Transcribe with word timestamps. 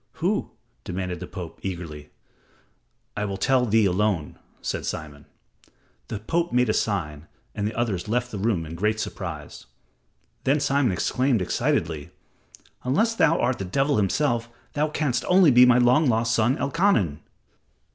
"Who?" 0.13 0.49
demanded 0.83 1.19
the 1.19 1.27
Pope, 1.27 1.59
eagerly. 1.61 2.09
"I 3.15 3.23
will 3.25 3.37
tell 3.37 3.67
thee 3.67 3.85
alone," 3.85 4.39
said 4.59 4.83
Simon. 4.83 5.27
The 6.07 6.17
Pope 6.17 6.51
made 6.51 6.69
a 6.69 6.73
sign, 6.73 7.27
and 7.53 7.67
the 7.67 7.75
others 7.77 8.07
left 8.07 8.31
the 8.31 8.39
room 8.39 8.65
in 8.65 8.73
great 8.73 8.99
surprise. 8.99 9.67
Then 10.43 10.59
Simon 10.59 10.91
exclaimed 10.91 11.39
excitedly, 11.43 12.09
"Unless 12.83 13.13
thou 13.13 13.39
art 13.39 13.59
the 13.59 13.63
devil 13.63 13.97
himself, 13.97 14.49
thou 14.73 14.87
canst 14.89 15.23
only 15.27 15.51
be 15.51 15.67
my 15.67 15.77
long 15.77 16.07
lost 16.09 16.33
son, 16.33 16.57
Elkanan." 16.57 17.19